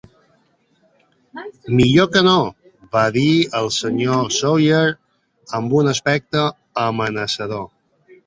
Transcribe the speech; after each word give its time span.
"Millor 1.79 2.07
que 2.15 2.21
no!", 2.27 2.37
va 2.95 3.03
dir 3.17 3.27
el 3.61 3.69
Sr. 3.75 4.17
Sawyer 4.37 4.81
amb 5.59 5.75
un 5.81 5.91
aspecte 5.93 6.47
amenaçador. 6.87 7.63